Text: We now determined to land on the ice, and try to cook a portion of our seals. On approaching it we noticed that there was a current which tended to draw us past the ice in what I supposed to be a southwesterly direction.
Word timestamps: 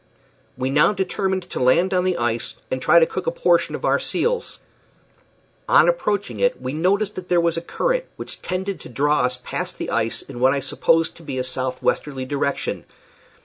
We 0.57 0.71
now 0.71 0.93
determined 0.93 1.43
to 1.51 1.59
land 1.59 1.93
on 1.93 2.03
the 2.03 2.17
ice, 2.17 2.55
and 2.71 2.81
try 2.81 2.97
to 2.97 3.05
cook 3.05 3.27
a 3.27 3.31
portion 3.31 3.75
of 3.75 3.85
our 3.85 3.99
seals. 3.99 4.57
On 5.69 5.87
approaching 5.87 6.39
it 6.39 6.59
we 6.59 6.73
noticed 6.73 7.13
that 7.13 7.29
there 7.29 7.39
was 7.39 7.55
a 7.55 7.61
current 7.61 8.05
which 8.15 8.41
tended 8.41 8.79
to 8.79 8.89
draw 8.89 9.19
us 9.19 9.37
past 9.43 9.77
the 9.77 9.91
ice 9.91 10.23
in 10.23 10.39
what 10.39 10.53
I 10.55 10.59
supposed 10.59 11.15
to 11.17 11.21
be 11.21 11.37
a 11.37 11.43
southwesterly 11.43 12.25
direction. 12.25 12.85